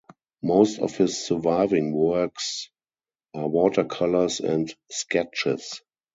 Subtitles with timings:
[0.41, 2.71] Most of his surviving works
[3.35, 5.79] are watercolors and sketches.